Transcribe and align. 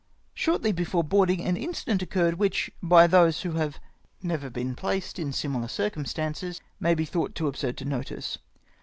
Shortly 0.33 0.71
before 0.71 1.03
boarding 1.03 1.41
an 1.41 1.55
incident 1.55 2.01
occirrred 2.01 2.39
which, 2.39 2.71
by 2.81 3.05
those 3.05 3.41
who 3.43 3.51
have 3.51 3.79
never 4.23 4.49
been 4.49 4.73
placed 4.75 5.19
in 5.19 5.31
similar 5.31 5.67
circum 5.67 6.05
stances, 6.07 6.59
may 6.79 6.95
be 6.95 7.05
thought 7.05 7.35
too 7.35 7.45
absurd 7.47 7.77
for 7.77 7.85
notice. 7.85 8.39